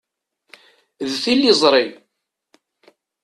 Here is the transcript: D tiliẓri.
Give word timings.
D 1.11 1.13
tiliẓri. 1.23 1.85